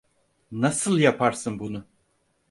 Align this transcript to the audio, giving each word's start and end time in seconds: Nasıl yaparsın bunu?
Nasıl 0.51 0.97
yaparsın 0.99 1.59
bunu? 1.59 1.85